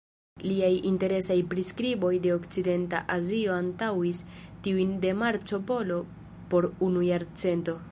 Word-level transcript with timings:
Liaj 0.43 0.69
interesaj 0.91 1.35
priskriboj 1.51 2.11
de 2.23 2.31
okcidenta 2.37 3.03
Azio 3.17 3.53
antaŭis 3.59 4.23
tiujn 4.69 4.97
de 5.05 5.13
Marco 5.21 5.63
Polo 5.71 6.03
por 6.55 6.71
unu 6.91 7.09
jarcento. 7.13 7.77